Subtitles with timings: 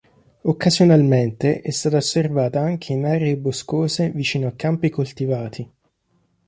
[0.41, 5.71] Occasionalmente è stata osservata anche in aree boscose vicino a campi coltivati.